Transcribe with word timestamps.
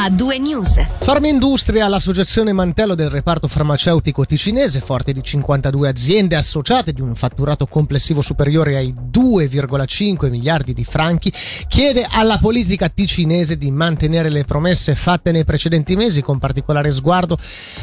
a 0.00 0.10
due 0.10 0.38
news. 0.38 0.80
Farmaindustria, 1.00 1.88
l'associazione 1.88 2.52
mantello 2.52 2.94
del 2.94 3.10
reparto 3.10 3.48
farmaceutico 3.48 4.24
ticinese, 4.24 4.78
forte 4.78 5.12
di 5.12 5.20
52 5.20 5.88
aziende 5.88 6.36
associate 6.36 6.92
di 6.92 7.00
un 7.00 7.16
fatturato 7.16 7.66
complessivo 7.66 8.20
superiore 8.20 8.76
ai 8.76 8.94
2,5 8.94 10.30
miliardi 10.30 10.72
di 10.72 10.84
franchi, 10.84 11.32
chiede 11.66 12.06
alla 12.08 12.38
politica 12.38 12.88
ticinese 12.88 13.58
di 13.58 13.72
mantenere 13.72 14.30
le 14.30 14.44
promesse 14.44 14.94
fatte 14.94 15.32
nei 15.32 15.44
precedenti 15.44 15.96
mesi, 15.96 16.22
con 16.22 16.38
particolare 16.38 16.92
sguardo 16.92 17.36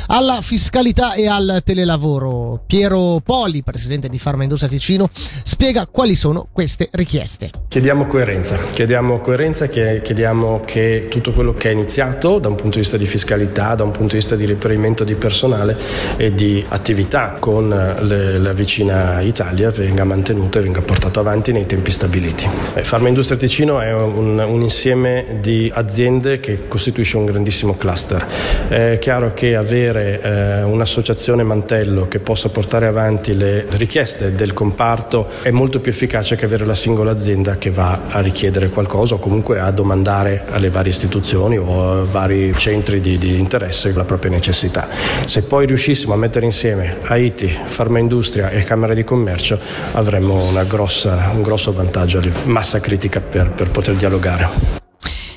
alla 0.08 0.40
fiscalità 0.40 1.16
e 1.16 1.28
al 1.28 1.64
telelavoro. 1.66 2.64
Piero 2.66 3.20
Poli, 3.22 3.62
presidente 3.62 4.08
di 4.08 4.20
Farmaindustria 4.20 4.70
Ticino, 4.70 5.10
spiega 5.44 5.86
quali 5.86 6.16
sono 6.16 6.48
queste 6.50 6.88
richieste. 6.94 7.52
Chiediamo 7.68 8.08
coerenza, 8.08 8.58
chiediamo 8.58 9.20
coerenza, 9.20 9.68
chiediamo 9.68 10.62
che 10.64 11.08
tutto 11.10 11.34
quello 11.34 11.54
che 11.54 11.72
è 11.72 11.74
iniziato 11.74 12.04
da 12.14 12.48
un 12.48 12.56
punto 12.56 12.76
di 12.76 12.80
vista 12.80 12.98
di 12.98 13.06
fiscalità, 13.06 13.76
da 13.76 13.84
un 13.84 13.92
punto 13.92 14.10
di 14.10 14.16
vista 14.16 14.36
di 14.36 14.46
reperimento 14.46 15.04
di 15.04 15.16
personale 15.16 15.78
e 16.18 16.34
di 16.34 16.64
attività 16.68 17.38
con 17.40 17.70
le, 17.70 18.38
la 18.38 18.54
vicina 18.54 19.22
Italia 19.22 19.70
venga 19.72 20.04
mantenuto 20.04 20.60
e 20.60 20.62
venga 20.62 20.82
portato 20.82 21.20
avanti 21.20 21.52
nei 21.52 21.66
tempi 21.66 21.92
stabiliti. 21.92 22.48
Eh, 22.74 22.84
Farma 22.84 23.08
Industria 23.08 23.38
Ticino 23.38 23.80
è 23.80 23.94
un, 23.94 24.40
un, 24.40 24.62
insieme 24.62 25.38
di 25.42 25.72
aziende 25.74 26.40
che 26.40 26.68
costituisce 26.68 27.18
un 27.18 27.26
grandissimo 27.26 27.76
cluster. 27.76 28.26
È 28.68 28.98
chiaro 29.00 29.34
che 29.34 29.56
avere 29.56 30.22
eh, 30.22 30.64
un'associazione 30.64 31.44
mantello 31.44 32.08
che 32.08 32.20
possa 32.20 32.50
portare 32.50 32.88
avanti 32.88 33.36
le 33.36 33.66
richieste 33.72 34.36
del 34.36 34.54
comparto 34.54 35.28
è 35.42 35.52
molto 35.52 35.80
più 35.80 35.92
efficace 35.92 36.36
che 36.36 36.46
avere 36.46 36.66
la 36.66 36.76
singola 36.76 37.12
azienda 37.12 37.58
che 37.58 37.70
va 37.70 38.02
a 38.08 38.20
richiedere 38.20 38.70
qualcosa 38.70 39.16
o 39.16 39.20
comunque 39.20 39.60
a 39.60 39.72
domandare 39.72 40.44
alle 40.50 40.70
varie 40.70 40.92
istituzioni 40.92 41.58
o 41.58 41.95
vari 42.04 42.54
centri 42.58 43.00
di, 43.00 43.18
di 43.18 43.40
interesse 43.40 43.94
la 43.94 44.04
propria 44.04 44.32
necessità. 44.32 44.88
Se 45.26 45.44
poi 45.44 45.66
riuscissimo 45.66 46.14
a 46.14 46.18
mettere 46.18 46.46
insieme 46.46 46.98
Haiti, 47.04 47.48
Farmaindustria 47.66 48.50
e 48.50 48.64
Camera 48.64 48.94
di 48.94 49.04
Commercio 49.04 49.60
avremmo 49.94 50.52
grossa, 50.68 51.32
un 51.34 51.42
grosso 51.42 51.72
vantaggio, 51.72 52.22
massa 52.46 52.80
critica 52.80 53.22
per, 53.22 53.52
per 53.52 53.70
poter 53.70 53.96
dialogare. 53.96 54.85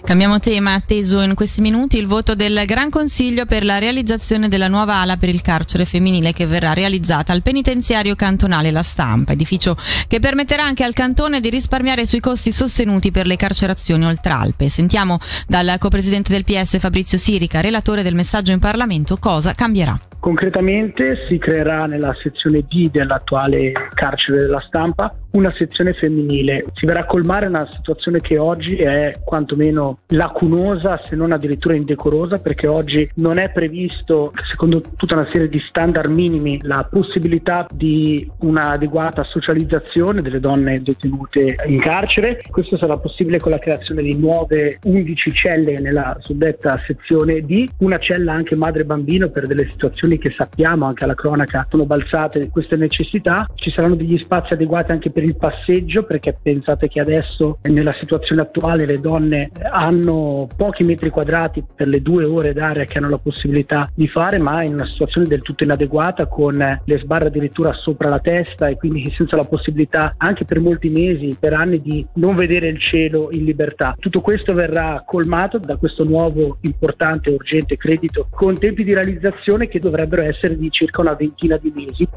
Cambiamo 0.08 0.40
tema, 0.40 0.72
atteso 0.72 1.20
in 1.20 1.34
questi 1.34 1.60
minuti 1.60 1.98
il 1.98 2.06
voto 2.06 2.34
del 2.34 2.62
Gran 2.64 2.88
Consiglio 2.88 3.44
per 3.44 3.62
la 3.62 3.76
realizzazione 3.76 4.48
della 4.48 4.66
nuova 4.66 4.94
ala 4.94 5.18
per 5.18 5.28
il 5.28 5.42
carcere 5.42 5.84
femminile 5.84 6.32
che 6.32 6.46
verrà 6.46 6.72
realizzata 6.72 7.34
al 7.34 7.42
penitenziario 7.42 8.14
cantonale 8.14 8.70
La 8.70 8.82
Stampa, 8.82 9.32
edificio 9.32 9.76
che 10.06 10.18
permetterà 10.18 10.64
anche 10.64 10.82
al 10.82 10.94
cantone 10.94 11.40
di 11.40 11.50
risparmiare 11.50 12.06
sui 12.06 12.20
costi 12.20 12.52
sostenuti 12.52 13.10
per 13.10 13.26
le 13.26 13.36
carcerazioni 13.36 14.06
oltre 14.06 14.32
Alpe. 14.32 14.70
Sentiamo 14.70 15.18
dal 15.46 15.76
copresidente 15.78 16.32
del 16.32 16.44
PS 16.44 16.78
Fabrizio 16.78 17.18
Sirica, 17.18 17.60
relatore 17.60 18.02
del 18.02 18.14
messaggio 18.14 18.52
in 18.52 18.60
Parlamento, 18.60 19.18
cosa 19.18 19.52
cambierà. 19.52 20.07
Concretamente 20.20 21.26
si 21.28 21.38
creerà 21.38 21.86
nella 21.86 22.14
sezione 22.20 22.64
D 22.68 22.90
dell'attuale 22.90 23.72
carcere 23.94 24.38
della 24.38 24.60
stampa 24.66 25.14
una 25.30 25.52
sezione 25.56 25.92
femminile. 25.92 26.64
Si 26.72 26.86
verrà 26.86 27.00
a 27.00 27.06
colmare 27.06 27.46
una 27.46 27.66
situazione 27.70 28.20
che 28.20 28.38
oggi 28.38 28.76
è 28.76 29.12
quantomeno 29.24 29.98
lacunosa, 30.08 31.00
se 31.04 31.14
non 31.14 31.32
addirittura 31.32 31.74
indecorosa, 31.74 32.38
perché 32.38 32.66
oggi 32.66 33.08
non 33.16 33.38
è 33.38 33.50
previsto, 33.50 34.32
secondo 34.50 34.82
tutta 34.96 35.14
una 35.14 35.28
serie 35.30 35.48
di 35.48 35.60
standard 35.68 36.10
minimi, 36.10 36.58
la 36.62 36.86
possibilità 36.90 37.66
di 37.72 38.28
un'adeguata 38.40 39.22
socializzazione 39.24 40.22
delle 40.22 40.40
donne 40.40 40.82
detenute 40.82 41.56
in 41.66 41.80
carcere. 41.80 42.40
Questo 42.50 42.76
sarà 42.78 42.96
possibile 42.96 43.38
con 43.38 43.52
la 43.52 43.58
creazione 43.58 44.02
di 44.02 44.14
nuove 44.14 44.78
11 44.82 45.32
celle 45.32 45.78
nella 45.78 46.16
suddetta 46.20 46.80
sezione 46.86 47.42
D, 47.42 47.66
una 47.78 47.98
cella 47.98 48.32
anche 48.32 48.56
madre-bambino 48.56 49.28
per 49.28 49.46
delle 49.46 49.68
situazioni 49.70 50.07
che 50.16 50.32
sappiamo 50.36 50.86
anche 50.86 51.04
alla 51.04 51.14
cronaca 51.14 51.66
sono 51.68 51.84
balzate 51.84 52.48
queste 52.48 52.76
necessità. 52.76 53.46
Ci 53.54 53.70
saranno 53.70 53.96
degli 53.96 54.18
spazi 54.18 54.54
adeguati 54.54 54.92
anche 54.92 55.10
per 55.10 55.24
il 55.24 55.36
passeggio 55.36 56.04
perché 56.04 56.38
pensate 56.40 56.88
che 56.88 57.00
adesso 57.00 57.58
nella 57.64 57.94
situazione 57.98 58.40
attuale 58.40 58.86
le 58.86 59.00
donne 59.00 59.50
hanno 59.70 60.46
pochi 60.56 60.84
metri 60.84 61.10
quadrati 61.10 61.62
per 61.74 61.88
le 61.88 62.00
due 62.00 62.24
ore 62.24 62.52
d'aria 62.52 62.84
che 62.84 62.98
hanno 62.98 63.10
la 63.10 63.18
possibilità 63.18 63.90
di 63.94 64.08
fare 64.08 64.38
ma 64.38 64.62
in 64.62 64.74
una 64.74 64.86
situazione 64.86 65.26
del 65.26 65.42
tutto 65.42 65.64
inadeguata 65.64 66.26
con 66.26 66.56
le 66.56 66.98
sbarre 66.98 67.26
addirittura 67.26 67.72
sopra 67.74 68.08
la 68.08 68.20
testa 68.20 68.68
e 68.68 68.76
quindi 68.76 69.12
senza 69.16 69.36
la 69.36 69.44
possibilità 69.44 70.14
anche 70.16 70.44
per 70.44 70.60
molti 70.60 70.88
mesi, 70.88 71.36
per 71.38 71.52
anni 71.52 71.80
di 71.80 72.06
non 72.14 72.36
vedere 72.36 72.68
il 72.68 72.80
cielo 72.80 73.28
in 73.32 73.44
libertà. 73.44 73.94
Tutto 73.98 74.20
questo 74.20 74.54
verrà 74.54 75.02
colmato 75.04 75.58
da 75.58 75.76
questo 75.76 76.04
nuovo 76.04 76.58
importante 76.62 77.30
urgente 77.30 77.76
credito 77.76 78.28
con 78.30 78.58
tempi 78.58 78.84
di 78.84 78.94
realizzazione 78.94 79.68
che 79.68 79.80
dovrebbero 79.98 80.22
essere 80.22 80.56
di 80.56 80.70
circa 80.70 81.00
una 81.00 81.14
ventina 81.14 81.56
di 81.56 81.72
mesi. 81.74 82.08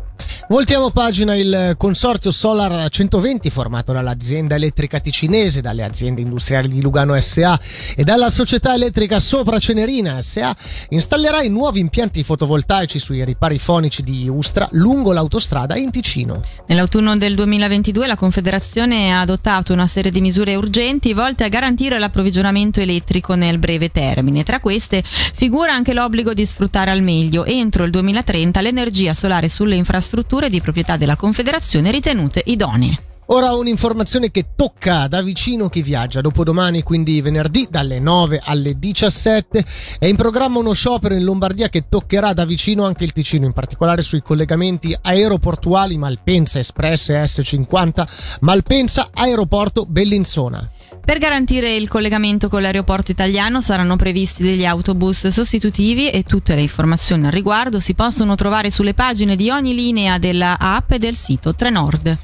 Voltiamo 0.48 0.90
pagina 0.90 1.36
il 1.36 1.76
consorzio 1.78 2.30
Solar 2.30 2.90
120 2.90 3.50
formato 3.50 3.94
dall'azienda 3.94 4.56
elettrica 4.56 5.00
ticinese, 5.00 5.62
dalle 5.62 5.84
aziende 5.84 6.22
industriali 6.22 6.68
di 6.68 6.82
Lugano 6.82 7.20
SA 7.22 7.58
e 7.96 8.04
dalla 8.04 8.30
società 8.30 8.74
elettrica 8.74 9.20
Sopra 9.20 9.60
Cenerina 9.60 10.20
SA 10.20 10.54
installerà 10.90 11.42
i 11.42 11.50
nuovi 11.50 11.80
impianti 11.80 12.24
fotovoltaici 12.24 13.00
sui 13.00 13.24
ripari 13.24 13.60
fonici 13.60 14.04
di 14.04 14.28
Ustra 14.28 14.68
lungo 14.72 15.14
l'autostrada 15.14 15.78
in 15.78 15.90
Ticino. 15.90 16.44
Nell'autunno 16.68 17.16
del 17.16 17.36
2022 17.36 18.08
la 18.08 18.18
Confederazione 18.18 19.14
ha 19.14 19.22
adottato 19.22 19.72
una 19.72 19.88
serie 19.88 20.12
di 20.12 20.20
misure 20.20 20.56
urgenti 20.56 21.14
volte 21.14 21.46
a 21.46 21.50
garantire 21.50 21.98
l'approvvigionamento 21.98 22.82
elettrico 22.82 23.36
nel 23.36 23.58
breve 23.58 23.90
termine. 23.90 24.44
Tra 24.44 24.60
queste 24.60 25.02
figura 25.04 25.74
anche 25.74 25.94
l'obbligo 25.94 26.34
di 26.34 26.46
sfruttare 26.46 26.92
al 26.92 27.02
meglio 27.02 27.46
entro 27.46 27.86
il 27.86 27.92
2030 27.92 28.60
l'energia 28.60 29.14
solare 29.14 29.48
sulle 29.48 29.76
infrastrutture 29.76 30.31
di 30.50 30.62
proprietà 30.62 30.98
della 30.98 31.16
Confederazione 31.16 31.92
ritenute 31.92 32.42
idonee. 32.46 33.11
Ora 33.34 33.54
un'informazione 33.54 34.30
che 34.30 34.48
tocca 34.58 35.08
da 35.08 35.22
vicino 35.22 35.70
chi 35.70 35.82
viaggia. 35.82 36.20
Dopodomani, 36.20 36.84
quindi 36.84 37.22
venerdì, 37.22 37.66
dalle 37.70 37.98
9 37.98 38.42
alle 38.44 38.78
17, 38.78 39.66
è 40.00 40.06
in 40.06 40.18
programma 40.18 40.60
uno 40.60 40.74
sciopero 40.74 41.16
in 41.16 41.24
Lombardia 41.24 41.70
che 41.70 41.86
toccherà 41.88 42.34
da 42.34 42.44
vicino 42.44 42.84
anche 42.84 43.06
il 43.06 43.14
Ticino, 43.14 43.46
in 43.46 43.54
particolare 43.54 44.02
sui 44.02 44.22
collegamenti 44.22 44.94
aeroportuali 45.02 45.98
Malpensa 45.98 46.60
Express 46.60 47.08
e 47.12 47.24
S50, 47.24 48.38
Malpensa 48.42 49.12
Aeroporto 49.14 49.86
Bellinzona. 49.86 50.70
Per 51.04 51.18
garantire 51.18 51.74
il 51.74 51.88
collegamento 51.88 52.50
con 52.50 52.62
l'aeroporto 52.62 53.12
italiano 53.12 53.62
saranno 53.62 53.96
previsti 53.96 54.44
degli 54.44 54.66
autobus 54.66 55.28
sostitutivi 55.28 56.10
e 56.10 56.24
tutte 56.24 56.54
le 56.54 56.62
informazioni 56.62 57.28
al 57.28 57.32
riguardo 57.32 57.80
si 57.80 57.94
possono 57.94 58.36
trovare 58.36 58.70
sulle 58.70 58.94
pagine 58.94 59.38
di 59.38 59.50
ogni 59.50 59.74
linea 59.74 60.18
della 60.18 60.58
app 60.60 60.92
e 60.92 61.00
del 61.00 61.16
sito 61.16 61.56
Trenord. 61.56 62.18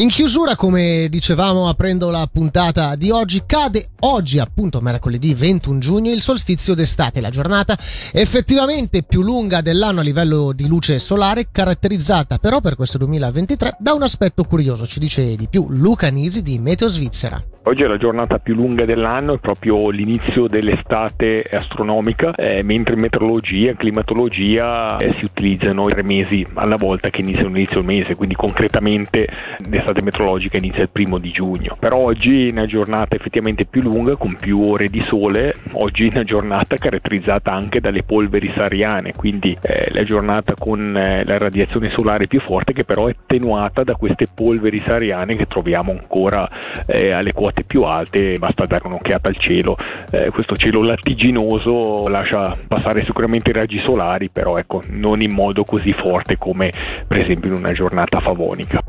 In 0.00 0.10
chiusura, 0.10 0.54
come 0.54 1.08
dicevamo 1.10 1.68
aprendo 1.68 2.08
la 2.08 2.28
puntata 2.32 2.94
di 2.94 3.10
oggi, 3.10 3.42
cade 3.44 3.88
oggi, 4.02 4.38
appunto 4.38 4.80
mercoledì 4.80 5.34
21 5.34 5.78
giugno, 5.80 6.12
il 6.12 6.22
solstizio 6.22 6.74
d'estate, 6.74 7.20
la 7.20 7.30
giornata 7.30 7.76
effettivamente 8.12 9.02
più 9.02 9.22
lunga 9.22 9.60
dell'anno 9.60 9.98
a 9.98 10.04
livello 10.04 10.52
di 10.52 10.68
luce 10.68 11.00
solare, 11.00 11.48
caratterizzata 11.50 12.38
però 12.38 12.60
per 12.60 12.76
questo 12.76 12.96
2023 12.98 13.78
da 13.80 13.92
un 13.92 14.04
aspetto 14.04 14.44
curioso, 14.44 14.86
ci 14.86 15.00
dice 15.00 15.34
di 15.34 15.48
più 15.48 15.66
Luca 15.68 16.10
Nisi 16.10 16.42
di 16.42 16.60
Meteo 16.60 16.86
Svizzera. 16.86 17.57
Oggi 17.68 17.82
è 17.82 17.86
la 17.86 17.98
giornata 17.98 18.38
più 18.38 18.54
lunga 18.54 18.86
dell'anno, 18.86 19.34
è 19.34 19.38
proprio 19.38 19.90
l'inizio 19.90 20.48
dell'estate 20.48 21.44
astronomica, 21.50 22.32
eh, 22.34 22.62
mentre 22.62 22.94
in 22.94 23.00
meteorologia 23.00 23.72
e 23.72 23.76
climatologia 23.76 24.96
eh, 24.96 25.14
si 25.18 25.26
utilizzano 25.26 25.84
tre 25.84 26.02
mesi 26.02 26.46
alla 26.54 26.76
volta 26.76 27.10
che 27.10 27.20
iniziano 27.20 27.48
l'inizio 27.48 27.82
del 27.82 27.84
mese, 27.84 28.14
quindi 28.14 28.34
concretamente 28.36 29.28
l'estate 29.68 30.00
meteorologica 30.00 30.56
inizia 30.56 30.80
il 30.80 30.88
primo 30.88 31.18
di 31.18 31.30
giugno. 31.30 31.76
Però 31.78 31.98
oggi 31.98 32.46
è 32.46 32.52
una 32.52 32.64
giornata 32.64 33.16
effettivamente 33.16 33.66
più 33.66 33.82
lunga, 33.82 34.16
con 34.16 34.36
più 34.40 34.62
ore 34.62 34.86
di 34.86 35.04
sole, 35.06 35.52
oggi 35.72 36.08
è 36.08 36.10
una 36.10 36.24
giornata 36.24 36.74
caratterizzata 36.76 37.52
anche 37.52 37.80
dalle 37.80 38.02
polveri 38.02 38.50
sariane, 38.56 39.12
quindi 39.14 39.54
eh, 39.60 39.90
la 39.92 40.04
giornata 40.04 40.54
con 40.54 40.96
eh, 40.96 41.22
la 41.22 41.36
radiazione 41.36 41.90
solare 41.90 42.28
più 42.28 42.40
forte 42.40 42.72
che 42.72 42.84
però 42.84 43.08
è 43.08 43.10
attenuata 43.10 43.84
da 43.84 43.92
queste 43.92 44.26
polveri 44.34 44.80
sariane 44.82 45.36
che 45.36 45.46
troviamo 45.46 45.92
ancora 45.92 46.48
eh, 46.86 47.10
alle 47.10 47.34
quote 47.34 47.56
quote 47.58 47.64
più 47.64 47.82
alte, 47.82 48.36
basta 48.38 48.64
dare 48.64 48.86
un'occhiata 48.86 49.28
al 49.28 49.38
cielo, 49.38 49.76
eh, 50.10 50.30
questo 50.30 50.56
cielo 50.56 50.82
lattiginoso 50.82 52.06
lascia 52.08 52.56
passare 52.66 53.04
sicuramente 53.04 53.50
i 53.50 53.52
raggi 53.52 53.80
solari, 53.84 54.30
però 54.30 54.58
ecco, 54.58 54.82
non 54.88 55.20
in 55.22 55.32
modo 55.32 55.64
così 55.64 55.92
forte 55.92 56.36
come 56.36 56.70
per 57.06 57.18
esempio 57.18 57.50
in 57.50 57.56
una 57.56 57.72
giornata 57.72 58.20
favonica. 58.20 58.80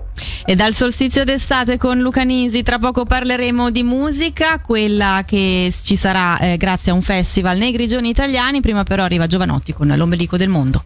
E 0.45 0.55
dal 0.55 0.73
solstizio 0.73 1.23
d'estate 1.23 1.77
con 1.77 1.99
Luca 1.99 2.23
Nisi, 2.23 2.63
tra 2.63 2.79
poco 2.79 3.05
parleremo 3.05 3.69
di 3.69 3.83
musica, 3.83 4.59
quella 4.59 5.23
che 5.25 5.71
ci 5.71 5.95
sarà 5.95 6.39
eh, 6.39 6.57
grazie 6.57 6.91
a 6.91 6.95
un 6.95 7.01
festival 7.01 7.57
nei 7.57 7.71
Grigioni 7.71 8.09
italiani, 8.09 8.61
prima 8.61 8.83
però 8.83 9.03
arriva 9.03 9.27
Giovanotti 9.27 9.73
con 9.73 9.93
l'ombelico 9.95 10.37
del 10.37 10.49
mondo. 10.49 10.83